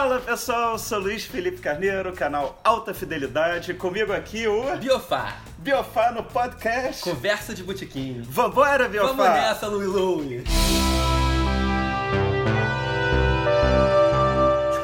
[0.00, 3.74] Fala pessoal, sou Luiz Felipe Carneiro, canal Alta Fidelidade.
[3.74, 7.02] Comigo aqui o Biofá, Biofá no podcast.
[7.02, 8.24] conversa de botiquinho.
[8.24, 9.12] Vambora, Biofá!
[9.12, 10.44] Vamos nessa, Louie Louie.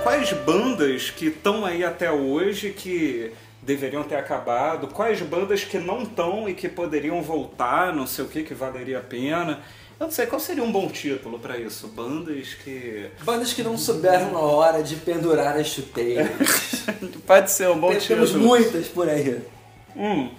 [0.03, 4.89] Quais bandas que estão aí até hoje que deveriam ter acabado?
[4.89, 7.91] Quais bandas que não estão e que poderiam voltar?
[7.91, 9.63] Não sei o que, que valeria a pena.
[9.99, 11.89] Eu não sei, qual seria um bom título pra isso?
[11.89, 13.09] Bandas que.
[13.23, 16.29] Bandas que não souberam na hora de pendurar as chuteiras.
[17.27, 18.27] Pode ser um bom Tem- título.
[18.27, 19.41] Temos muitas por aí.
[19.97, 20.31] Hum.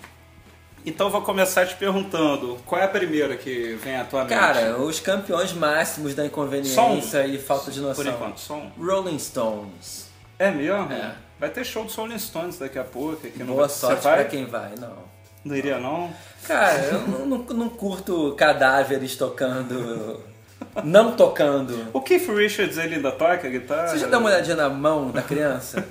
[0.86, 4.30] Então vou começar te perguntando, qual é a primeira que vem à tua mente?
[4.38, 8.06] Cara, os campeões máximos da inconveniência e falta de noção.
[8.06, 8.70] Por enquanto, só um.
[8.78, 10.08] Rolling Stones.
[10.40, 10.92] É mesmo?
[10.94, 11.16] É.
[11.40, 13.28] Vai ter show do Rolling Stones daqui a pouco.
[13.44, 14.16] Boa sorte vai?
[14.16, 15.17] pra quem vai, não.
[15.44, 16.10] Não iria não?
[16.46, 20.22] Cara, eu não, não- não curto cadáveres tocando.
[20.84, 21.88] Não tocando.
[21.94, 23.88] O Keith Richards, ele ainda toca guitarra?
[23.90, 25.86] Você já dá uma olhadinha na mão da criança?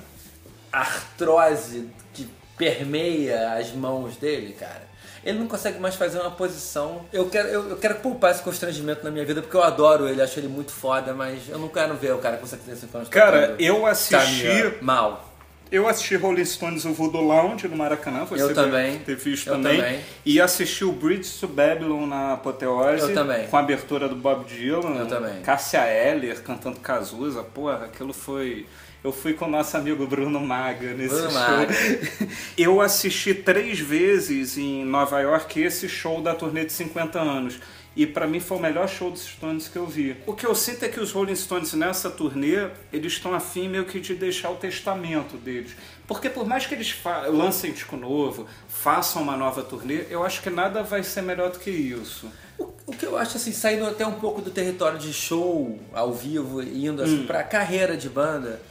[0.71, 4.87] Artrose que permeia as mãos dele, cara.
[5.23, 7.05] Ele não consegue mais fazer uma posição.
[7.11, 10.21] Eu quero, eu, eu quero poupar esse constrangimento na minha vida, porque eu adoro ele,
[10.21, 13.55] acho ele muito foda, mas eu não quero ver o cara com 75 anos Cara,
[13.59, 14.13] eu assisti...
[14.15, 15.26] Tamiya mal.
[15.71, 18.99] Eu assisti Rolling Stones o Voodoo Lounge no Maracanã, você Eu também.
[18.99, 19.77] ter visto Eu também.
[19.77, 19.99] também.
[20.25, 23.09] E assisti o Bridge to Babylon na Apoteose.
[23.09, 23.47] Eu também.
[23.47, 24.95] Com a abertura do Bob Dylan.
[24.99, 25.41] Eu também.
[25.41, 27.43] Cássia Eller cantando Cazuza.
[27.43, 28.65] Porra, aquilo foi...
[29.03, 31.39] Eu fui com o nosso amigo Bruno Maga nesse Bruno show.
[31.39, 31.73] Maga.
[32.57, 37.59] Eu assisti três vezes em Nova York esse show da turnê de 50 anos.
[37.97, 40.15] E pra mim foi o melhor show dos Stones que eu vi.
[40.27, 43.85] O que eu sinto é que os Rolling Stones nessa turnê, eles estão afim meio
[43.85, 45.71] que de deixar o testamento deles.
[46.05, 46.95] Porque por mais que eles
[47.33, 51.57] lancem disco novo, façam uma nova turnê, eu acho que nada vai ser melhor do
[51.57, 52.31] que isso.
[52.59, 56.13] O, o que eu acho assim, saindo até um pouco do território de show ao
[56.13, 58.61] vivo indo assim pra carreira de banda,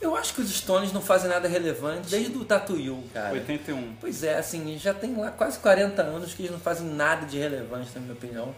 [0.00, 3.32] eu acho que os Stones não fazem nada relevante desde o Tattoo, cara.
[3.32, 3.94] 81.
[4.00, 7.38] Pois é, assim, já tem lá quase 40 anos que eles não fazem nada de
[7.38, 8.54] relevante, na minha opinião.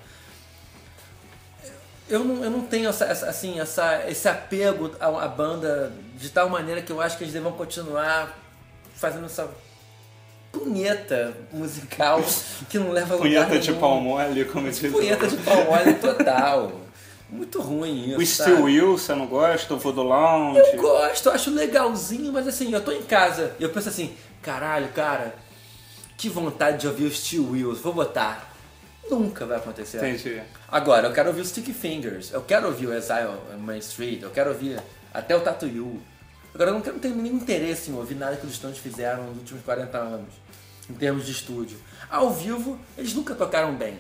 [2.08, 6.30] Eu não, eu não tenho essa, essa- assim, essa, esse apego à, à banda de
[6.30, 8.34] tal maneira que eu acho que eles devam continuar
[8.94, 9.48] fazendo essa
[10.50, 12.24] punheta musical
[12.70, 13.80] que não leva a lugar Punheta de nenhum.
[13.80, 16.72] pau mole, como diz o- Punheta de pau mole total.
[17.30, 18.18] Muito ruim isso.
[18.18, 18.50] O sabe?
[18.50, 19.74] Steel Will, você não gosta?
[19.74, 20.58] O Voodoo Lounge?
[20.58, 24.16] Eu gosto, eu acho legalzinho, mas assim, eu tô em casa e eu penso assim,
[24.40, 25.34] caralho, cara,
[26.16, 28.54] que vontade de ouvir os Steel Wheels, vou botar.
[29.10, 29.98] Nunca vai acontecer.
[29.98, 30.42] Entendi.
[30.70, 34.22] Agora, eu quero ouvir os Sticky Fingers, eu quero ouvir o Exile on Main Street,
[34.22, 34.80] eu quero ouvir
[35.12, 36.00] até o Tattoo You.
[36.54, 39.24] Agora, eu não, quero, não tenho nenhum interesse em ouvir nada que os Stones fizeram
[39.24, 40.28] nos últimos 40 anos,
[40.88, 41.78] em termos de estúdio.
[42.10, 43.98] Ao vivo, eles nunca tocaram bem.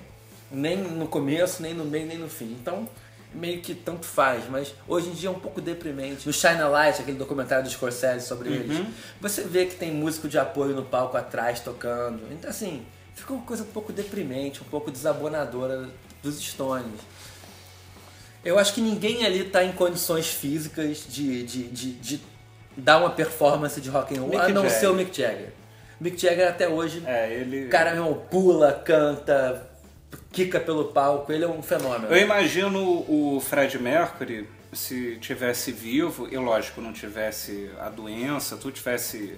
[0.50, 2.56] Nem no começo, nem no meio, nem no fim.
[2.60, 2.88] Então,
[3.34, 6.26] meio que tanto faz, mas hoje em dia é um pouco deprimente.
[6.26, 8.86] No Shine a Light, aquele documentário do Scorsese sobre eles,
[9.20, 12.20] você vê que tem músico de apoio no palco atrás tocando.
[12.32, 12.84] Então, assim,
[13.14, 15.88] fica uma coisa um pouco deprimente, um pouco desabonadora
[16.22, 17.00] dos Stones.
[18.44, 22.20] Eu acho que ninguém ali tá em condições físicas de, de, de, de
[22.76, 24.80] dar uma performance de rock and roll, Mick a não Jagger.
[24.80, 25.52] ser o Mick Jagger.
[26.00, 27.66] Mick Jagger até hoje, É, ele...
[27.66, 29.67] o cara meu pula, canta,
[30.32, 32.12] quica pelo palco, ele é um fenômeno.
[32.12, 38.72] Eu imagino o Fred Mercury, se tivesse vivo, e lógico, não tivesse a doença, tudo
[38.72, 39.36] tivesse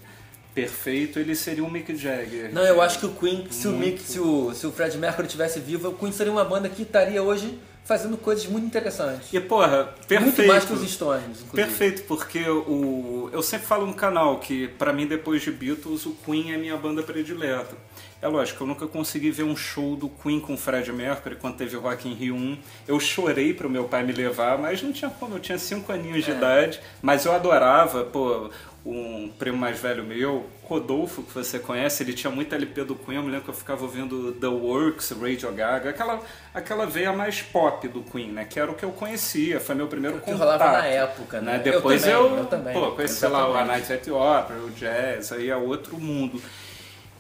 [0.55, 2.53] perfeito, ele seria um Mick Jagger.
[2.53, 3.87] Não, eu acho que o Queen, se o, Muito.
[3.87, 6.83] Mick, se o, se o Fred Mercury tivesse vivo, o Queen seria uma banda que
[6.83, 9.33] estaria hoje fazendo coisas muito interessantes.
[9.33, 10.23] E porra, perfeito.
[10.23, 11.53] Muito mais que os Stones, inclusive.
[11.55, 16.13] Perfeito, porque o, eu sempre falo no canal que, pra mim, depois de Beatles, o
[16.25, 17.75] Queen é minha banda predileta.
[18.23, 21.57] É lógico, eu nunca consegui ver um show do Queen com o Fred Mercury quando
[21.57, 22.59] teve o Rock in Rio 1.
[22.87, 26.23] Eu chorei pro meu pai me levar, mas não tinha como, eu tinha 5 aninhos
[26.27, 26.35] de É.
[26.35, 26.81] idade.
[27.01, 28.51] Mas eu adorava, pô,
[28.85, 33.17] um primo mais velho meu, Rodolfo, que você conhece, ele tinha muito LP do Queen,
[33.17, 36.21] eu me lembro que eu ficava ouvindo The Works, Radio Gaga, aquela,
[36.55, 38.47] aquela veia mais pop do Queen, né?
[38.49, 40.41] Que era o que eu conhecia, foi meu primeiro O que contato.
[40.41, 41.57] rolava na época, né?
[41.57, 42.73] Eu Depois também, eu, eu também.
[42.73, 43.65] pô, conheci lá o A.
[43.67, 46.41] Night at the Opera, o jazz, aí é outro mundo.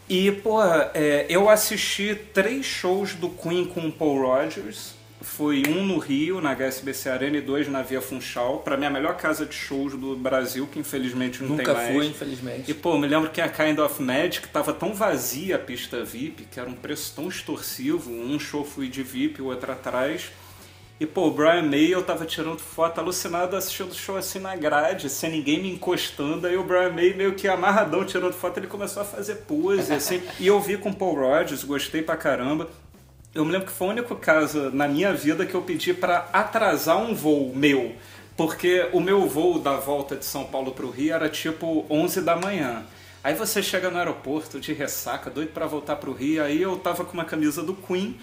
[0.08, 0.60] E, pô,
[0.94, 4.94] é, eu assisti três shows do Queen com o Paul Rogers.
[5.22, 8.60] Foi um no Rio, na HSBC Arena, e dois na Via Funchal.
[8.60, 11.94] Pra mim, a melhor casa de shows do Brasil, que infelizmente não Nunca tem mais.
[11.94, 12.70] fui, infelizmente.
[12.70, 16.44] E, pô, me lembro que a Kind of Magic tava tão vazia a pista VIP,
[16.50, 18.10] que era um preço tão extorsivo.
[18.10, 20.30] Um show fui de VIP, o outro atrás.
[20.98, 24.54] E, pô, o Brian May, eu tava tirando foto alucinado assistindo o show assim na
[24.54, 26.46] grade, sem ninguém me encostando.
[26.46, 30.22] Aí o Brian May, meio que amarradão tirando foto, ele começou a fazer pose, assim.
[30.38, 32.68] e eu vi com o Paul Rogers, gostei pra caramba.
[33.32, 36.28] Eu me lembro que foi o único caso na minha vida que eu pedi pra
[36.32, 37.94] atrasar um voo meu.
[38.36, 42.34] Porque o meu voo da volta de São Paulo pro Rio era tipo 11 da
[42.34, 42.84] manhã.
[43.22, 47.04] Aí você chega no aeroporto de ressaca, doido para voltar pro Rio, aí eu tava
[47.04, 48.18] com uma camisa do Queen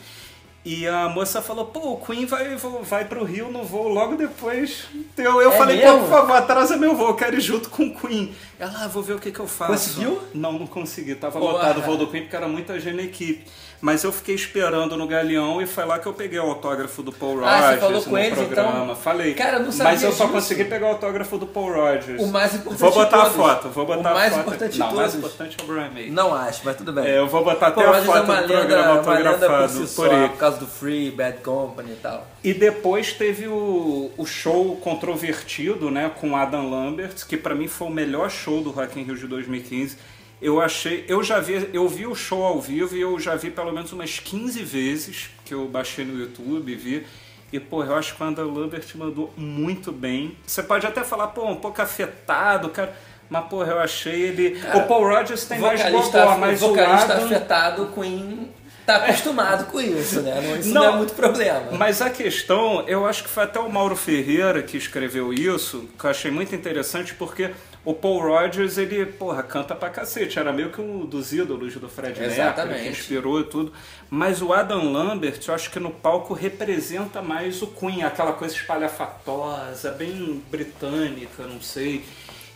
[0.68, 4.86] e a moça falou, pô, o Queen vai, vai pro Rio no voo logo depois.
[5.18, 5.94] Eu, eu É falei, mesmo?
[6.00, 8.34] pô, por favor, atrasa meu voo, eu quero ir junto com o Queen.
[8.60, 9.72] Ela, ah, vou ver o que, que eu faço.
[9.72, 10.20] Conseguiu?
[10.34, 11.16] Não, não consegui.
[11.16, 11.54] Tava Porra.
[11.54, 13.46] lotado o voo do Queen porque era muita gente na equipe.
[13.80, 17.12] Mas eu fiquei esperando no Galeão e foi lá que eu peguei o autógrafo do
[17.12, 18.84] Paul Rogers Ah, você falou com eles, programa.
[18.86, 18.96] então?
[18.96, 19.36] Falei.
[19.36, 20.34] Cara, eu não sabia Mas eu só disso.
[20.36, 22.20] consegui pegar o autógrafo do Paul Rogers.
[22.20, 23.36] O mais importante Vou botar de a todos.
[23.38, 24.48] foto, vou botar O mais a foto.
[24.48, 25.26] importante não, o mais todos.
[25.32, 26.10] importante é o Brian May.
[26.10, 27.06] Não acho, mas tudo bem.
[27.06, 29.72] É, eu vou botar até a Rogers foto é do programa lenda, lenda por autografado
[29.74, 30.30] si por só, ele.
[30.30, 32.28] por causa do Free, Bad Company e tal.
[32.44, 37.88] E depois teve o, o show controvertido, né, com Adam Lambert, que pra mim foi
[37.88, 39.98] o melhor show do Rock in Rio de 2015.
[40.42, 43.50] Eu achei, eu já vi, eu vi o show ao vivo e eu já vi
[43.50, 47.08] pelo menos umas 15 vezes que eu baixei no YouTube e vi.
[47.52, 50.38] E, pô, eu acho que o Adam Lambert mandou muito bem.
[50.46, 52.94] Você pode até falar, pô, um pouco afetado, cara.
[53.30, 54.60] Mas, pô, eu achei ele.
[54.60, 57.26] Cara, o Paul Rogers tem mais gogó, mas o Adam...
[57.26, 58.50] afetado, Queen
[58.88, 60.42] tá acostumado com isso, né?
[60.42, 60.94] Não, isso não, Não.
[60.94, 61.72] é muito problema.
[61.74, 66.06] Mas a questão, eu acho que foi até o Mauro Ferreira que escreveu isso, que
[66.06, 67.52] eu achei muito interessante, porque
[67.84, 70.40] o Paul Rogers, ele, porra, canta pra cacete.
[70.40, 73.72] Era meio que um dos ídolos do Fred Mercury, que inspirou e tudo.
[74.10, 78.56] Mas o Adam Lambert, eu acho que no palco representa mais o Queen, aquela coisa
[78.56, 82.04] espalhafatosa, bem britânica, não sei.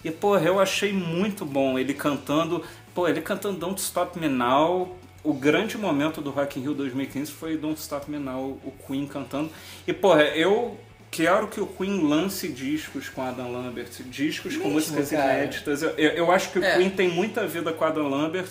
[0.03, 2.63] E, porra, eu achei muito bom ele cantando.
[2.93, 4.97] Pô, ele cantando Don't Stop Me Now.
[5.23, 9.05] O grande momento do Rock in Rio 2015 foi Don't Stop Me Now, o Queen
[9.05, 9.51] cantando.
[9.85, 10.77] E, porra, eu
[11.11, 15.33] quero que o Queen lance discos com Adam Lambert, discos com Mesmo, músicas cara?
[15.39, 15.83] inéditas.
[15.83, 16.75] Eu, eu- acho que o É.
[16.77, 18.49] Queen tem muita vida com Adam Lambert,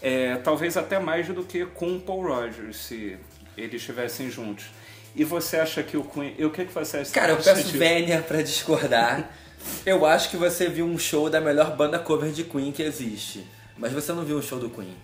[0.00, 3.16] é, talvez até mais do que com o Paul Rogers, se
[3.56, 4.66] eles estivessem juntos.
[5.14, 6.34] E você acha que o Queen.
[6.44, 7.76] O que, que você acha Cara, eu peço?
[7.76, 9.28] Vênia pra discordar.
[9.84, 13.44] Eu acho que você viu um show da melhor banda cover de Queen que existe.
[13.76, 14.94] Mas você não viu um show do Queen.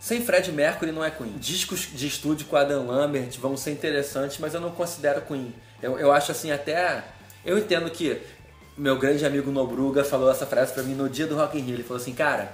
[0.00, 1.36] Sem Fred Mercury não é Queen.
[1.38, 5.54] Discos de estúdio com Adam Lambert vão ser interessantes, mas eu não considero Queen.
[5.82, 7.04] Eu, eu acho assim até...
[7.44, 8.18] Eu entendo que
[8.78, 11.74] meu grande amigo Nobruga falou essa frase pra mim no dia do Rock in Rio.
[11.74, 12.50] Ele falou assim, cara,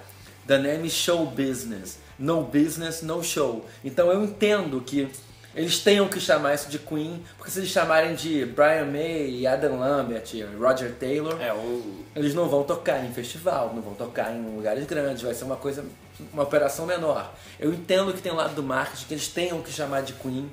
[0.49, 1.99] the name is show business.
[2.19, 3.65] No business, no show.
[3.85, 5.09] Então eu entendo que
[5.57, 9.79] eles tenham que chamar isso de Queen, porque se eles chamarem de Brian May, Adam
[9.79, 10.25] Lambert,
[10.61, 12.05] Roger Taylor, É, o.
[12.15, 15.57] eles não vão tocar em festival, não vão tocar em lugares grandes, vai ser uma
[15.57, 15.85] coisa,
[16.33, 17.33] uma operação menor.
[17.59, 20.49] Eu entendo que tem o lado do marketing, que eles tenham que chamar de Queen,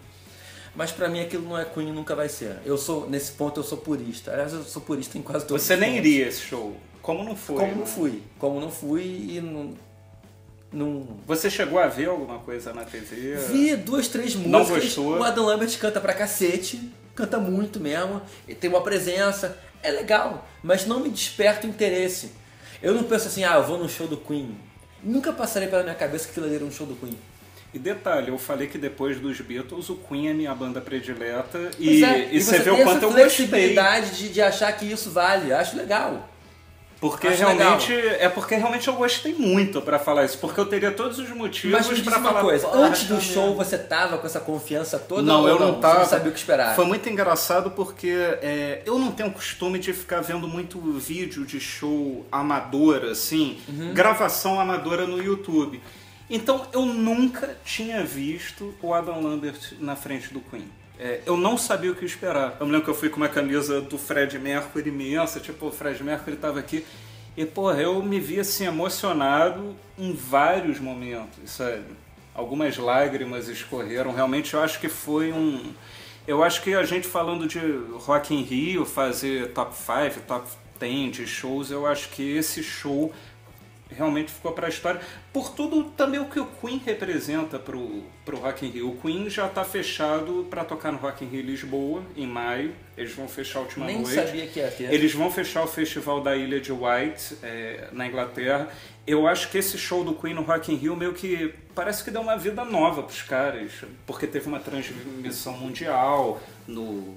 [0.75, 2.57] mas pra mim aquilo não é Queen e nunca vai ser.
[2.65, 4.31] Eu sou, nesse ponto eu sou purista.
[4.31, 6.05] Aliás, eu sou purista em quase todos Você nem pontos.
[6.07, 6.75] iria esse show.
[7.01, 7.57] Como não foi?
[7.57, 7.75] Como né?
[7.77, 8.23] não fui.
[8.39, 9.73] Como não fui e não...
[10.73, 11.19] não...
[11.27, 13.35] Você chegou a ver alguma coisa na TV?
[13.51, 14.83] Vi duas, três Não músicas.
[14.85, 15.17] gostou?
[15.19, 19.57] O Adam Lambert canta pra cacete, canta muito mesmo, e tem uma presença.
[19.81, 22.31] É legal, mas não me desperta o interesse.
[22.81, 24.57] Eu não penso assim, ah, eu vou no show do Queen.
[25.03, 27.17] Nunca passaria pela minha cabeça que aquilo ali era um show do Queen.
[27.73, 31.71] E detalhe, eu falei que depois dos Beatles, o Queen é minha banda predileta.
[31.79, 33.47] E, é, e você vê tem o quanto eu gostei.
[33.47, 35.51] flexibilidade de, de achar que isso vale.
[35.51, 36.29] Acho legal.
[37.03, 37.91] Porque Acho realmente.
[37.93, 40.37] É porque realmente eu gostei muito pra falar isso.
[40.37, 42.41] Porque eu teria todos os motivos diz pra uma falar.
[42.41, 45.59] coisa, "Porra, antes do tá show mesmo." você tava com essa confiança toda Não, eu
[45.59, 45.99] não Você tava.
[45.99, 46.73] não sabia o que esperar.
[46.77, 48.07] Foi muito engraçado porque
[48.41, 53.93] é, eu não tenho costume de ficar vendo muito vídeo de show amador, assim, Uhum.
[53.93, 55.81] gravação amadora no YouTube.
[56.29, 60.69] Então eu nunca tinha visto o Adam Lambert na frente do Queen.
[61.03, 62.55] É, eu não sabia o que esperar.
[62.57, 65.71] Eu me lembro que eu fui com uma camisa do Fred Mercury imensa, tipo, o
[65.71, 66.85] Fred Mercury tava aqui.
[67.35, 71.83] E, porra, eu me vi assim emocionado em vários momentos, sabe?
[72.33, 74.13] Algumas lágrimas escorreram.
[74.13, 75.73] Realmente, eu acho que foi um.
[76.25, 77.59] Eu acho que a gente falando de
[77.95, 80.47] Rock in Rio, fazer top 5, top
[80.79, 83.11] 10 de shows, eu acho que esse show
[83.89, 85.01] realmente ficou para a história.
[85.31, 88.89] Por tudo também o que o Queen representa pro, pro Rock in Rio.
[88.89, 92.73] O Queen já está fechado para tocar no Rock in Rio Lisboa, em maio.
[92.97, 94.13] Eles vão fechar a última Nem noite.
[94.13, 94.91] sabia que ia ter.
[94.93, 98.69] Eles vão fechar o festival da Ilha de White, é, na Inglaterra.
[99.05, 102.11] Eu acho que esse show do Queen no Rock in Rio meio que parece que
[102.11, 103.71] deu uma vida nova pros caras,
[104.05, 107.15] porque teve uma transmissão mundial no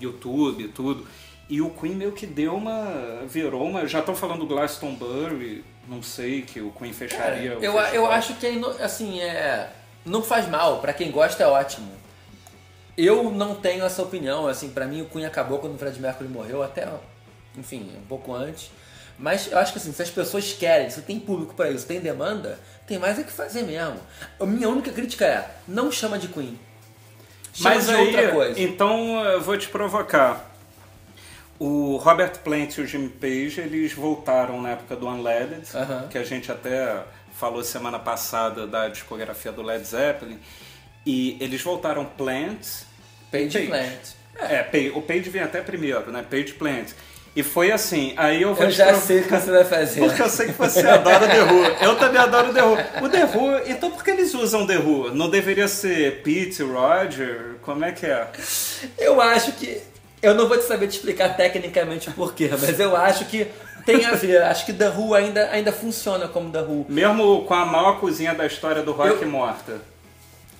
[0.00, 1.06] YouTube e tudo.
[1.50, 3.24] E o Queen meio que deu uma.
[3.26, 3.86] virou uma.
[3.86, 7.94] Já estão falando do Glastonbury, não sei, que o Queen Cara, fecharia o eu, festival.
[7.94, 9.70] eu acho que é assim, é.
[10.04, 11.90] Não faz mal, pra quem gosta é ótimo.
[12.96, 16.28] Eu não tenho essa opinião, assim, pra mim o Queen acabou quando o Fred Mercury
[16.28, 16.88] morreu, até,
[17.56, 18.70] enfim, um pouco antes.
[19.18, 22.00] Mas eu acho que assim, se as pessoas querem, se tem público pra isso, tem
[22.00, 23.98] demanda, tem mais é que fazer mesmo.
[24.38, 26.58] A minha única crítica é, não chama de Queen.
[27.52, 28.60] Chama Mas de aí, outra coisa.
[28.60, 30.47] então eu vou te provocar.
[31.58, 36.06] O Robert Plant e o Jimmy Page, eles voltaram na época do Unleaded, Aham.
[36.08, 37.02] que a gente até
[37.36, 40.38] falou semana passada da discografia do Led Zeppelin.
[41.04, 42.64] E eles voltaram Plant.
[43.32, 43.66] Page Page.
[43.66, 44.18] Plant.
[44.38, 46.24] É, Pa- o Page vem até primeiro, né?
[46.28, 46.90] Page Plant.
[47.34, 50.00] E foi assim, aí eu vou Eu já pro- sei o que você vai fazer.
[50.00, 51.64] Porque eu sei que você adora The Who.
[51.84, 52.76] Eu também adoro The Who.
[53.04, 55.14] O The Who, então por que eles usam The Who?
[55.14, 57.56] Não deveria ser Pete, Roger?
[57.62, 58.28] Como é que é?
[58.96, 59.80] Eu acho que.
[60.20, 63.46] Eu não vou te saber te explicar tecnicamente o porquê, mas eu acho que
[63.86, 64.42] tem a ver.
[64.42, 66.86] Acho que The Who ainda, ainda funciona como The Who.
[66.88, 69.80] Mesmo com a maior cozinha da história do rock Eu- morta.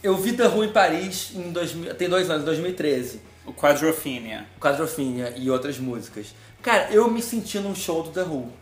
[0.03, 3.21] Eu vi The Who em Paris em 2000, tem dois anos, 2013.
[3.45, 4.47] O Quadrophenia.
[4.61, 6.29] Quadrofinha e outras músicas.
[6.63, 8.53] Cara, eu me senti num show do The Who.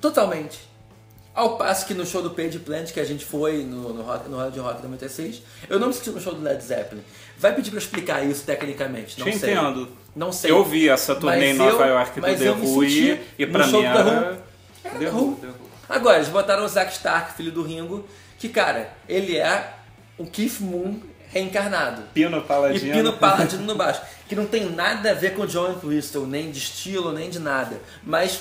[0.00, 0.58] Totalmente.
[1.32, 4.28] Ao passo que no show do Page Plant, que a gente foi no, no, rock,
[4.28, 7.02] no Rock de Rock 96, eu não me senti no show do Led Zeppelin.
[7.40, 9.52] Vai pedir pra eu explicar isso tecnicamente, não Te sei.
[9.54, 9.88] entendo.
[10.14, 10.50] Não sei.
[10.50, 13.66] Eu vi essa turnê em Mas Nova eu- York do The Who e, e pra
[13.66, 13.98] mim era...
[14.84, 15.36] Era The Who, Who.
[15.36, 15.54] The Who.
[15.88, 18.06] Agora, eles botaram o Zack Stark, filho do Ringo,
[18.38, 19.72] que, cara, ele é
[20.18, 22.02] o Keith Moon reencarnado.
[22.12, 22.92] Pino E Paladino.
[22.92, 24.02] Pino Paladino no baixo.
[24.28, 27.38] Que não tem nada a ver com o John Entwistle, nem de estilo, nem de
[27.38, 27.80] nada.
[28.02, 28.40] Mas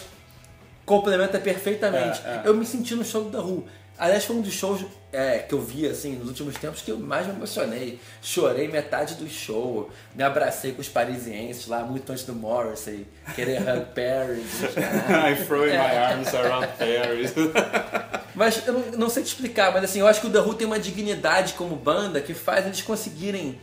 [0.85, 2.19] complementa perfeitamente.
[2.25, 2.41] É, é.
[2.45, 3.67] Eu me senti no show do The Who.
[3.99, 6.97] Aliás, foi um dos shows é, que eu vi assim nos últimos tempos que eu
[6.97, 7.99] mais me emocionei.
[8.21, 13.59] Chorei metade do show, me abracei com os parisienses lá, muito antes do Morrissey, querer
[13.67, 14.63] hug Paris.
[14.63, 17.33] I throw my arms around Paris.
[18.33, 20.53] Mas eu não, não sei te explicar, mas assim, eu acho que o The Who
[20.53, 23.59] tem uma dignidade como banda que faz eles conseguirem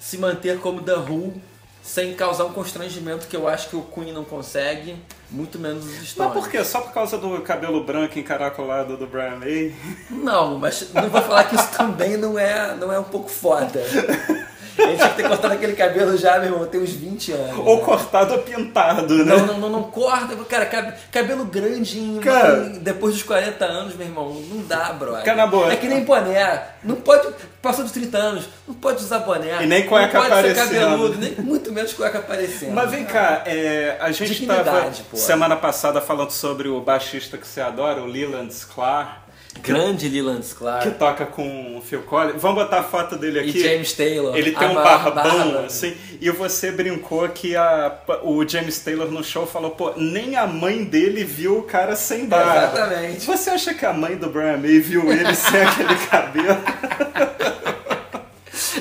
[0.00, 1.40] se manter como The Who
[1.84, 4.96] sem causar um constrangimento que eu acho que o Queen não consegue,
[5.30, 6.32] muito menos os Mas Stones.
[6.32, 6.64] por quê?
[6.64, 9.74] Só por causa do cabelo branco encaracolado do Brian May?
[10.08, 13.82] Não, mas não vou falar que isso também não é, não é um pouco foda.
[14.76, 17.66] A gente tinha que ter cortado aquele cabelo já, meu irmão, tem uns 20 anos.
[17.66, 19.36] Ou cortado ou pintado, né?
[19.36, 20.34] Não, não, não, não corta.
[20.44, 22.56] Cara, cab- cabelo grande em- Cara.
[22.80, 25.22] depois dos 40 anos, meu irmão, não dá, brother.
[25.24, 25.72] Cara, na boa.
[25.72, 26.62] É que nem boné.
[26.82, 27.28] Não pode.
[27.62, 29.62] Passou dos 30 anos, não pode usar boné.
[29.62, 30.68] E nem cueca não pode aparecendo.
[30.68, 32.72] ser cabeludo, nem muito menos cueca aparecendo.
[32.74, 35.16] Mas vem cá, é, a gente Dignidade, estava pô.
[35.16, 39.23] semana passada falando sobre o baixista que você adora, o Leland Sklar,
[39.62, 42.40] Grande Leland que Sklar toca com o Phil Collins.
[42.40, 43.60] Vamos botar a foto dele e aqui.
[43.62, 44.36] James Taylor.
[44.36, 45.12] Ele tem um barbão,
[45.52, 45.66] barba.
[45.66, 47.92] assim, e você brincou que a,
[48.22, 52.26] o James Taylor no show falou, pô, nem a mãe dele viu o cara sem
[52.26, 52.56] barba.
[52.80, 53.24] Exatamente.
[53.26, 56.58] Você acha que a mãe do Brian May viu ele sem aquele cabelo?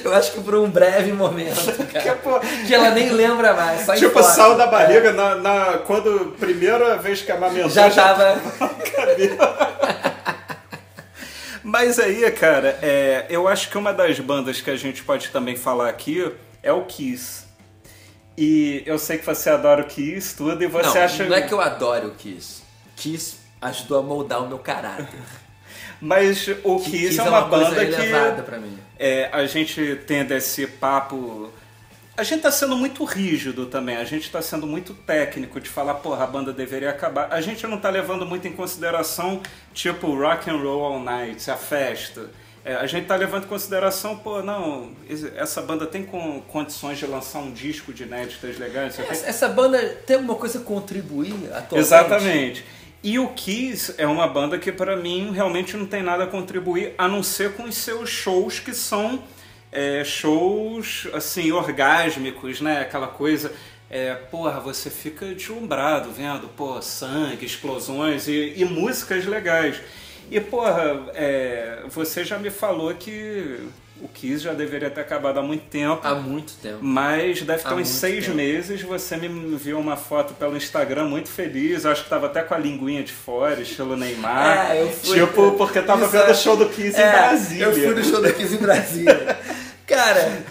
[0.04, 2.16] Eu acho que por um breve momento, Que, cara.
[2.22, 3.86] pô, Que ela nem lembra mais.
[3.86, 4.26] Só tipo, foto.
[4.36, 5.14] sal da barriga É.
[5.14, 8.36] na, na- quando primeira vez que amamentou Já tava.
[8.96, 9.38] cabelo.
[11.74, 15.56] Mas aí, cara, é, eu acho que uma das bandas que a gente pode também
[15.56, 17.46] falar aqui é o Kiss.
[18.38, 21.26] E eu sei que você adora o Kiss, tudo, e você não, acha.
[21.26, 22.62] não é que eu adoro o Kiss.
[22.96, 25.20] Kiss ajudou a moldar o meu caráter.
[26.00, 28.78] Mas o Kiss, é uma, coisa banda que pra mim.
[29.00, 31.52] é, a gente tende esse papo.
[32.16, 35.96] A gente tá sendo muito rígido também, a gente tá sendo muito técnico de falar,
[35.96, 37.28] porra, a banda deveria acabar.
[37.32, 39.42] A gente não tá levando muito em consideração,
[39.74, 42.30] tipo, rock and roll all night, a festa.
[42.64, 44.92] É, a gente tá levando em consideração, pô, não,
[45.36, 48.94] essa banda tem com, condições de lançar um disco de inéditas legais.
[48.94, 49.08] o quê.
[49.10, 51.78] Essa, essa banda tem alguma coisa a contribuir atualmente?
[51.78, 52.66] Exatamente.
[53.02, 56.94] E o Kiss é uma banda que pra mim realmente não tem nada a contribuir,
[56.96, 59.22] a não ser com os seus shows que são
[59.74, 62.82] é, shows assim orgásmicos, né?
[62.82, 63.52] Aquela coisa,
[63.90, 69.78] é, porra, você fica deslumbrado vendo, pô, sangue, explosões e, e músicas legais.
[70.32, 73.60] E porra, é, você já me falou que
[74.02, 76.00] o Kiss já deveria ter acabado há muito tempo.
[76.06, 76.80] Há muito tempo.
[76.82, 78.36] Mas deve ter Há uns seis tempo.
[78.38, 78.82] meses.
[78.82, 81.86] Você me enviou uma foto pelo Instagram muito feliz.
[81.86, 84.72] Eu acho que tava até com a linguinha de fora, estilo Neymar.
[84.72, 87.66] É, eu fui- tipo, porque tava Isso vendo o show do Kiss em É, Brasília.
[87.66, 89.40] Eu fui no show do Kiss em Brasília.
[89.96, 90.44] cara.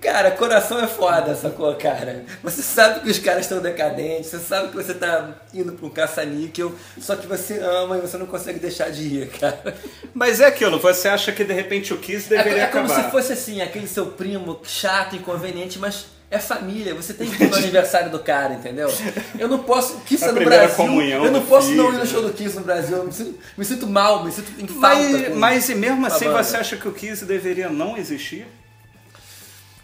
[0.00, 2.24] Cara, coração é foda, sacou, cara?
[2.42, 5.90] Você sabe que os caras estão decadentes, você sabe que você tá indo pra um
[5.90, 9.76] caça-níquel, só que você ama e você não consegue deixar de ir, cara.
[10.12, 13.04] Mas é aquilo, você acha que de repente o Kiss É, deveria é como acabar.
[13.04, 17.48] se fosse assim, aquele seu primo chato, inconveniente, mas é família, você tem que ir
[17.50, 18.92] no aniversário do cara, entendeu?
[19.38, 20.00] Eu não posso.
[20.00, 20.74] Kiss é no Brasil.
[20.76, 21.96] comunhão Eu não posso não filho.
[21.96, 22.96] ir no show do Kiss no Brasil.
[22.96, 24.96] Eu me sinto, me sinto mal, me sinto em falta.
[24.96, 26.42] Mas, mas e mesmo assim banda.
[26.42, 28.46] você acha que o Kiss deveria não existir?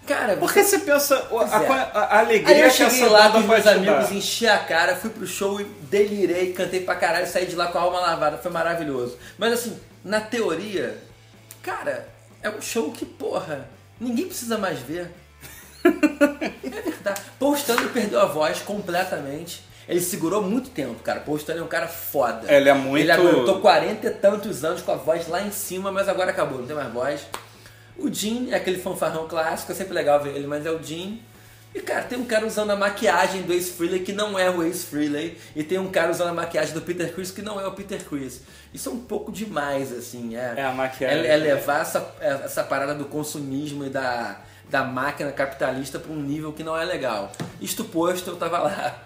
[0.07, 1.69] Cara, Porque você pensa o- a, é.
[1.69, 4.49] a- a alegria Aí eu que cheguei essa lá banda com os meus amigos, enchi
[4.49, 7.83] a cara, fui pro show e delirei, cantei pra caralho, saí de lá com a
[7.83, 9.19] alma lavada, foi maravilhoso.
[9.37, 10.97] Mas assim, na teoria,
[11.63, 12.09] cara,
[12.43, 13.69] é um show que, porra,
[14.01, 15.11] ninguém precisa mais ver.
[16.63, 17.21] É verdade.
[17.39, 19.63] Paul Stanley perdeu a voz completamente.
[19.89, 21.21] Ele segurou muito tempo, cara.
[21.21, 22.53] Paul Stanley é um cara foda.
[22.53, 25.91] Ele é muito- Ele aguentou 40 e tantos anos com a voz lá em cima,
[25.91, 27.21] mas agora acabou, não tem mais voz.
[27.97, 31.23] O Jim é aquele fanfarrão clássico, é sempre legal ver ele, mas é o Jim.
[31.75, 34.63] E, cara, tem um cara usando a maquiagem do Ace Frehley que não é o
[34.63, 35.37] Ace Frehley.
[35.55, 38.03] E tem um cara usando a maquiagem do Peter Chris que não é o Peter
[38.05, 38.43] Chris.
[38.73, 40.35] Isso é um pouco demais, assim.
[40.37, 41.25] É, É, a maquiagem.
[41.27, 46.21] É, é levar essa, essa parada do consumismo e da, da máquina capitalista para um
[46.21, 47.33] nível que não é legal.
[47.61, 49.03] Isto posto, eu tava lá.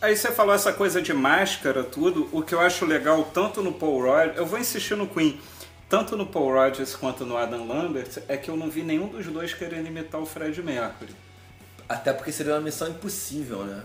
[0.00, 2.28] Aí você falou essa coisa de máscara, tudo.
[2.32, 5.40] O que eu acho legal tanto no Paul Rogers, eu vou insistir no Queen,
[5.88, 9.26] tanto no Paul Rogers quanto no Adam Lambert, é que eu não vi nenhum dos
[9.26, 11.14] dois querendo imitar o Fred Mercury.
[11.88, 13.82] Até porque seria uma missão impossível, né?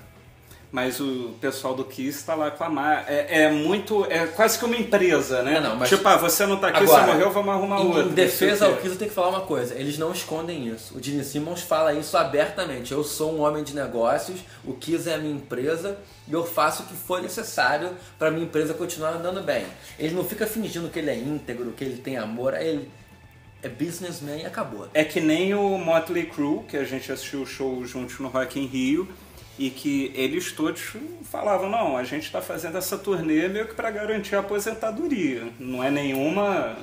[0.72, 3.04] Mas o pessoal do Kiss tá lá com a mar...
[3.10, 4.06] é, é muito.
[4.10, 5.60] É quase que uma empresa, né?
[5.60, 7.88] Não, não, mas- Tipo, ah, você não tá aqui, Agora, você morreu, vamos arrumar Em,
[7.88, 8.02] outro.
[8.04, 8.76] em defesa ao.
[8.78, 9.76] Kiss, eu tenho que falar uma coisa.
[9.76, 10.98] Eles não escondem isso.
[10.98, 12.94] O Gene Simmons fala isso abertamente.
[12.94, 16.84] Eu sou um homem de negócios, o Kiss é a minha empresa e eu faço
[16.84, 19.66] o que for necessário para minha empresa continuar andando bem.
[20.00, 22.54] Ele não fica fingindo que ele é íntegro, que ele tem amor.
[22.54, 22.90] Ele
[23.62, 24.88] é businessman e acabou.
[24.94, 28.58] É que nem o Motley Crue, que a gente assistiu o show juntos no Rock
[28.58, 29.08] in Rio,
[29.66, 30.94] e que eles todos
[31.32, 35.44] falavam, não, a gente está fazendo essa turnê meio que para garantir a aposentadoria.
[35.60, 36.76] Não é nenhuma...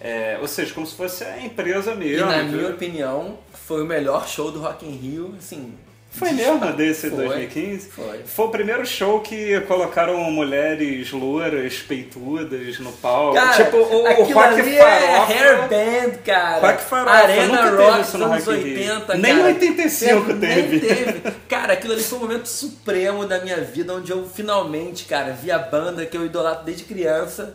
[0.00, 2.26] é, ou seja, como se fosse a empresa E mesmo.
[2.26, 2.52] na viu?
[2.58, 5.74] minha opinião, foi o melhor show do Rock in Rio, assim...
[6.10, 7.88] Foi mesmo desse Foi, 2015?
[7.90, 8.20] foi.
[8.24, 13.34] Foi o primeiro show que colocaram mulheres louras, peitudas no palco.
[13.34, 14.84] Cara, tipo, o, o rock ali farofa.
[14.88, 16.66] é hair band, cara.
[16.66, 18.54] Rock farofa, Arena nunca teve Rock no dos anos Rio.
[18.54, 19.46] 80, Nem cara.
[19.48, 20.80] 85 Nem teve.
[20.80, 21.20] teve.
[21.48, 25.52] Cara, aquilo ali foi um momento supremo da minha vida, onde eu finalmente, cara, vi
[25.52, 27.54] a banda que eu idolatro desde criança.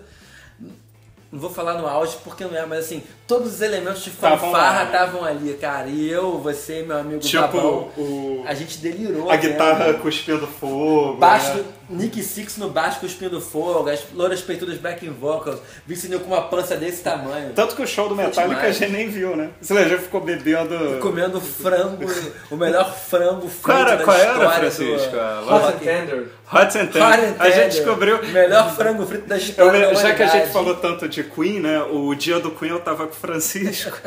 [1.34, 4.84] Não vou falar no auge porque não é, mas assim, todos os elementos de fanfarra
[4.84, 5.88] estavam ali, cara.
[5.88, 9.32] E eu, você meu amigo Tipo, Babão, o, a gente delirou.
[9.32, 9.50] a vendo.
[9.50, 11.18] guitarra cuspindo fogo.
[11.18, 11.63] Baixo, né?
[11.94, 16.42] Nick Six no baixo cuspindo fogo, as louras peitudas backing vocals, Vince Neil com uma
[16.44, 17.53] pança desse tamanho.
[17.53, 19.50] Tanto que o show do Metallica a gente nem viu, né?
[19.62, 21.00] Você já ficou bebendo.
[21.01, 22.06] comendo frango,
[22.50, 25.12] o melhor frango frito Cara, da qual era, história Francisco?
[25.12, 25.53] do...
[25.53, 27.08] Hot and Hot and Tender.
[27.08, 27.42] Hot and Tender.
[27.42, 28.24] A gente descobriu.
[28.27, 31.24] Melhor frango frito da Eu história me- da já que a gente falou tanto de
[31.24, 31.82] Queen, né?
[31.84, 33.98] O dia do Queen eu tava com o Francisco.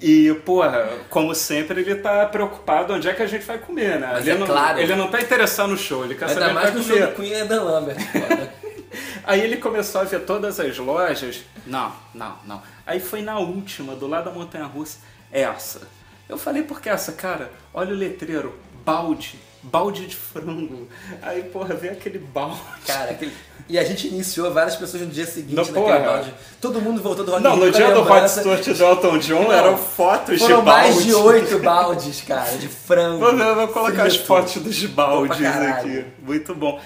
[0.00, 4.10] e, porra, como sempre, ele tá preocupado onde é que a gente vai comer, né?
[4.12, 4.78] Mas ele, é não, claro.
[4.78, 6.96] ele não tá interessado no show, ele quer saber Ainda onde mais vai no show
[6.96, 7.14] comer.
[7.26, 7.98] Queen e Dan Lambert.
[9.24, 11.42] Aí ele começou a ver todas as lojas.
[11.66, 12.62] Não, não, não.
[12.86, 14.98] Aí foi na última, do lado da montanha russa,
[15.32, 15.80] essa.
[16.28, 17.50] Eu falei, por que essa, cara?
[17.74, 20.88] Olha o letreiro, balde, balde de frango.
[21.22, 22.60] Aí, porra, vê aquele balde.
[22.86, 23.32] Cara, aquele...
[23.68, 25.98] E a gente iniciou várias pessoas no dia seguinte Não, naquele porra.
[25.98, 26.34] balde.
[26.60, 28.40] Todo mundo voltou do Rock Não, no dia do Hot lembrança.
[28.40, 30.80] Stuart do Elton John Não, eram fotos Foram de balde.
[30.92, 33.18] mais de oito baldes, cara, de frango.
[33.18, 36.04] Vou, vou colocar as fotos dos baldes aqui.
[36.22, 36.80] Muito bom.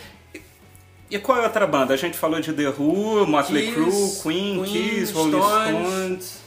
[1.11, 1.93] E- qual é a outra banda?
[1.95, 3.91] A gente falou de The Who, Motley Crue,
[4.23, 5.89] Queen, Queen, Kiss, Rolling Stones.
[5.89, 6.41] Stones.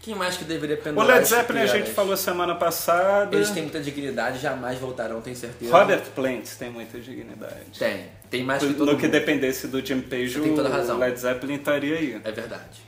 [0.00, 3.34] Quem mais que deveria O pendurar Led as Zeppelin a gente falou semana passada.
[3.36, 5.70] Eles têm muita dignidade, jamais voltarão, tenho certeza.
[5.76, 7.78] Robert Plant tem muita dignidade.
[7.78, 8.06] Tem.
[8.30, 9.00] Tem mais que todo No mundo.
[9.00, 12.20] que dependesse do Jim Page, o Led Zeppelin estaria aí.
[12.24, 12.86] É verdade.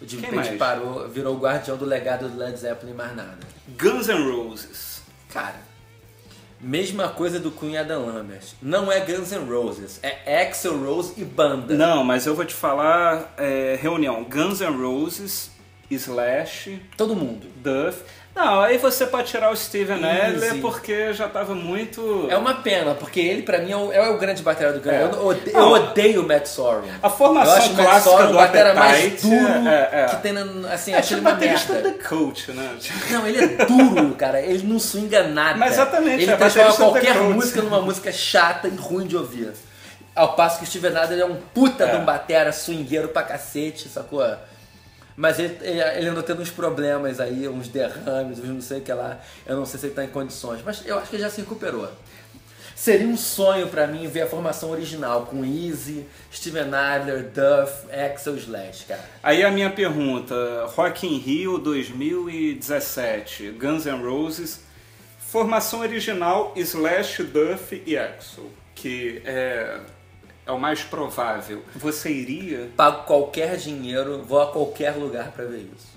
[0.00, 0.58] O Jim Quem Page mais?
[0.58, 3.38] parou, virou o guardião do legado do Led Zeppelin e mais nada.
[3.80, 5.00] Guns N' Roses.
[5.32, 5.56] Cara,
[6.60, 8.54] mesma coisa do Queen Adam Lambert.
[8.60, 11.74] Não é Guns N' Roses, é Axel Rose e banda.
[11.74, 15.50] Não, mas eu vou te falar, é, reunião, Guns N' Roses,
[15.90, 17.46] Slash, Todo mundo.
[17.56, 18.02] Duff.
[18.34, 20.04] Não, aí você pode tirar o Steven.
[20.04, 22.26] Adler porque já tava muito...
[22.30, 24.92] É uma pena, porque ele pra mim é o, é o grande batera do Guns.
[24.92, 25.02] É.
[25.04, 25.60] Eu, ode- Não.
[25.60, 26.86] eu odeio o Matt Sorum.
[27.02, 30.06] A formação o Matt clássica Sorum do o batera mais Appetite, duro é, é.
[30.10, 31.90] que tem na, assim, É tipo baterista merda.
[31.92, 32.76] da Coach, né?
[33.10, 34.38] Não, ele é duro, cara.
[34.38, 35.58] Ele não swinga nada.
[35.58, 39.50] Mas exatamente, Ele é transforma qualquer música numa música chata e ruim de ouvir.
[40.14, 41.90] Ao passo que o Steven Adler é um puta É.
[41.92, 44.22] de um batera swingueiro pra cacete, sacou?
[45.16, 48.82] Mas ele, ele, ele andou tendo uns problemas aí, uns derrames, uns não sei o
[48.82, 49.18] que lá.
[49.46, 51.40] Eu não sei se ele tá em condições, mas eu acho que ele já se
[51.40, 51.88] recuperou.
[52.76, 58.36] Seria um sonho pra mim ver a formação original com Easy, Steven Adler, Duff, Axel
[58.36, 59.02] Slash, cara.
[59.22, 60.34] Aí a minha pergunta,
[60.66, 64.60] Rock in Rio 2017, Guns N' Roses,
[65.18, 69.80] formação original Slash, Duff e Axel, que é,
[70.46, 71.62] é o mais provável.
[71.74, 72.70] Você iria?
[72.76, 75.96] Pago qualquer dinheiro, vou a qualquer lugar pra ver isso.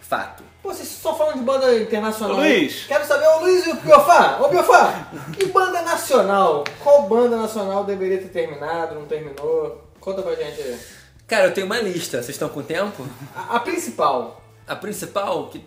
[0.00, 0.42] Fato.
[0.62, 2.38] Pô, vocês estão falando de banda internacional.
[2.38, 2.86] Luiz.
[2.86, 4.38] Quero saber, ô Luiz e o Piofá.
[4.40, 5.08] Ô Piofá,
[5.38, 6.64] e banda nacional?
[6.82, 9.84] Qual banda nacional deveria ter terminado, não terminou?
[10.00, 10.80] Conta pra gente aí.
[11.28, 12.16] Cara, eu tenho uma lista.
[12.16, 13.06] Vocês estão com tempo?
[13.36, 14.42] A, a principal.
[14.66, 15.64] A principal, que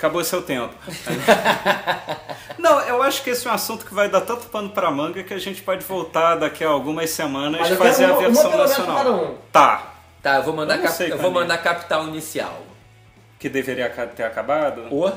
[0.00, 0.72] Acabou seu tempo.
[2.58, 5.22] Não, eu acho que esse é um assunto que vai dar tanto pano pra manga
[5.22, 8.56] que a gente pode voltar daqui a algumas semanas e fazer a uma- uma versão
[8.56, 9.14] nacional.
[9.14, 9.34] um.
[9.52, 9.92] Tá.
[10.22, 11.34] Tá, eu vou mandar, Eu cap- sei eu vou é.
[11.34, 12.62] mandar capital inicial.
[13.38, 14.86] Que deveria ter acabado.
[14.90, 15.12] Ou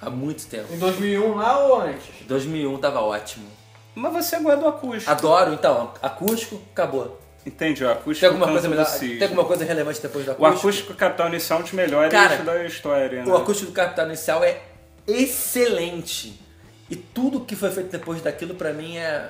[0.00, 0.72] há muito tempo.
[0.72, 2.04] Em 2001 lá ou antes?
[2.26, 3.46] 2001 tava ótimo.
[3.92, 5.10] Mas você guarda o acústico.
[5.10, 7.20] Adoro, então, acústico, acabou.
[7.44, 7.84] Entende?
[7.84, 8.98] O acústico Tem alguma coisa do melhor?
[8.98, 10.58] Tem alguma coisa relevante depois do O acústico?
[10.58, 13.30] acústico capital inicial é um dos melhores Cara, da história, né?
[13.32, 14.60] O acústico do Capital Inicial é
[15.06, 16.40] excelente.
[16.88, 19.28] E tudo que foi feito depois daquilo pra mim é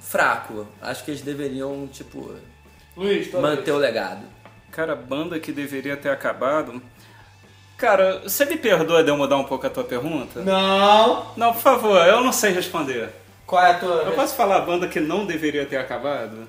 [0.00, 0.66] fraco.
[0.80, 2.34] Acho que eles deveriam, tipo,
[2.96, 4.22] Luiz, manter o legado.
[4.70, 6.82] Cara, banda que deveria ter acabado.
[7.78, 10.40] Cara, você me perdoa de eu mudar um pouco a tua pergunta?
[10.40, 11.32] Não.
[11.36, 13.10] Não, por favor, eu não sei responder.
[13.46, 14.02] Qual é a tua?
[14.02, 16.48] Eu posso falar a banda que não deveria ter acabado?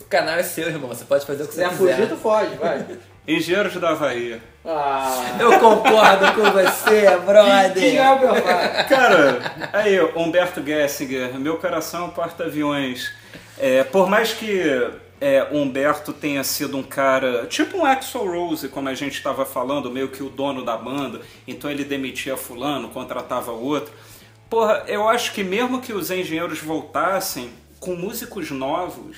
[0.00, 0.88] O canal é seu, irmão.
[0.88, 1.94] Você pode fazer o que Se você é quiser.
[1.96, 2.84] fugir, tu foge, vai.
[3.26, 4.40] Engenheiros da Havaí.
[4.64, 5.36] Ah.
[5.38, 7.96] Eu concordo com você, Quem brother.
[7.96, 8.88] é o Belfar?
[8.88, 13.12] Cara, aí, Humberto Gessinger, meu coração é um porta-aviões.
[13.58, 18.88] É, por mais que é, Humberto tenha sido um cara, tipo um Axel Rose, como
[18.88, 23.52] a gente estava falando, meio que o dono da banda, então ele demitia fulano, contratava
[23.52, 23.92] outro.
[24.52, 27.48] Porra, eu acho que mesmo que os engenheiros voltassem
[27.80, 29.16] com músicos novos,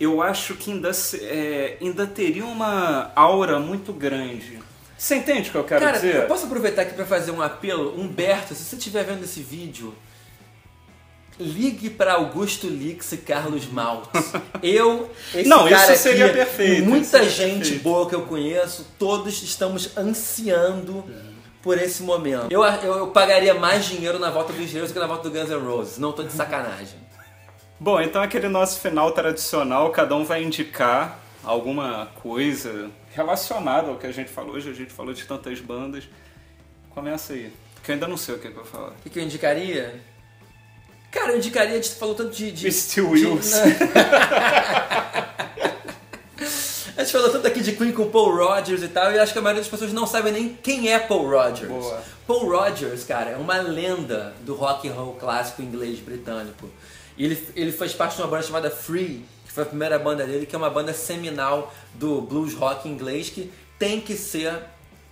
[0.00, 0.90] eu acho que ainda,
[1.20, 4.58] é, ainda teria uma aura muito grande.
[4.96, 6.14] Você entende o que eu quero Cara, dizer?
[6.22, 8.00] eu posso aproveitar aqui pra fazer um apelo?
[8.00, 9.94] Humberto, se você estiver vendo esse vídeo,
[11.38, 14.08] ligue pra Augusto Lix e Carlos Maltz.
[14.62, 17.82] Eu, esse Não, cara isso seria aqui, perfeito, Muita seria gente perfeito.
[17.82, 21.04] boa que eu conheço, todos estamos ansiando
[21.66, 22.46] por esse momento.
[22.48, 25.36] Eu, eu, eu pagaria mais dinheiro na volta dos engenheiros do que na volta do
[25.36, 25.98] Guns N' Roses.
[25.98, 26.96] Não tô de sacanagem.
[27.80, 34.06] Bom, então aquele nosso final tradicional, cada um vai indicar alguma coisa relacionada ao que
[34.06, 34.70] a gente falou hoje.
[34.70, 36.04] A gente falou de tantas bandas.
[36.90, 37.52] Começa aí.
[37.74, 38.90] Porque eu ainda não sei o que, que eu vou falar.
[38.90, 40.00] O que, que eu indicaria?
[41.10, 42.52] Cara, eu indicaria, a gente falou tanto de.
[42.52, 43.50] de Steel de- Wheels.
[46.96, 49.38] A gente falou tanto aqui de Queen com Paul Rogers e tal, e acho que
[49.38, 51.68] a maioria das pessoas não sabe nem quem é Paul Rogers.
[51.68, 52.02] Boa.
[52.26, 56.70] Paul Rogers, cara, é uma lenda do rock and roll clássico inglês britânico.
[57.18, 60.26] E ele, ele faz parte de uma banda chamada Free, que foi a primeira banda
[60.26, 64.54] dele, que é uma banda seminal do blues rock inglês que tem que ser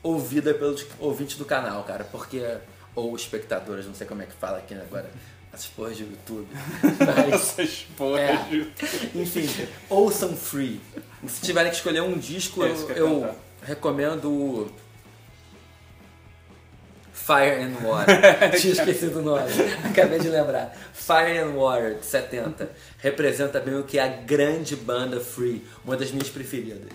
[0.02, 2.42] ouvida pelos ouvintes do canal, cara, porque
[2.94, 5.10] ou espectadores, não sei como é que fala aqui agora,
[5.52, 6.46] essas porras de YouTube.
[6.82, 8.36] Mas Essas porras É.
[8.48, 8.70] de...
[9.14, 9.48] enfim,
[9.90, 10.80] ouçam Free.
[11.28, 14.70] Se tiverem que escolher um disco, É eu, eu recomendo
[17.12, 18.20] Fire and Water.
[18.60, 19.42] Tinha esquecido o nome,
[19.84, 20.76] acabei de lembrar.
[20.92, 22.70] Fire and Water, de 70.
[22.98, 26.92] Representa bem o que é a grande banda Free, uma das minhas preferidas.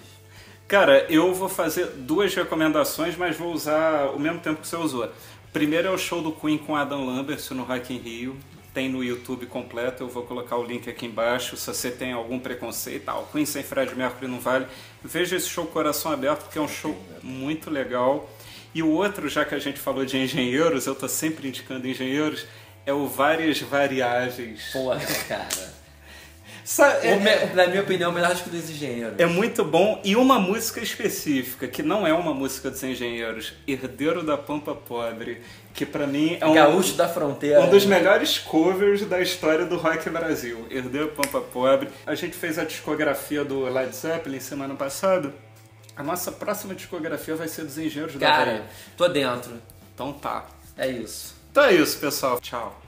[0.68, 5.12] Cara, eu vou fazer duas recomendações, mas vou usar o mesmo tempo que você usou.
[5.52, 8.38] Primeiro é o show do Queen com Adam Lambert no Rock in Rio.
[8.74, 11.58] Tem no YouTube completo, eu vou colocar o link aqui embaixo.
[11.58, 14.68] Se você tem algum preconceito, tal, Queen sem Fred Mercury não vale.
[15.04, 18.30] Veja esse show Coração Aberto, porque é um show muito legal.
[18.74, 22.46] E o outro, já que a gente falou de engenheiros, eu tô sempre indicando engenheiros,
[22.86, 24.70] é o Várias Variáveis.
[24.72, 25.69] Porra, cara.
[27.04, 29.16] É- O me- na minha opinião, o melhor disco dos engenheiros.
[29.20, 30.00] É muito bom.
[30.04, 35.42] E uma música específica, que não é uma música dos engenheiros, Herdeiro da Pampa Pobre,
[35.74, 37.62] que pra mim é um, Gaúcho da Fronteira.
[37.62, 40.66] um dos melhores covers da história do rock Brasil.
[40.70, 41.90] Herdeiro da Pampa Pobre.
[42.06, 45.34] A gente fez a discografia do Led Zeppelin semana passada.
[45.96, 48.46] A nossa próxima discografia vai ser dos engenheiros da Havaí.
[48.58, 49.54] Cara, tô dentro.
[49.94, 50.46] Então tá.
[50.78, 51.36] É isso.
[51.52, 52.40] Então é isso, pessoal.
[52.40, 52.80] Tchau.